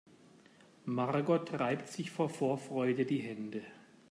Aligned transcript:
Margot 0.85 1.53
reibt 1.53 1.87
sich 1.87 2.09
vor 2.09 2.27
Vorfreude 2.27 3.05
die 3.05 3.19
Hände. 3.19 3.61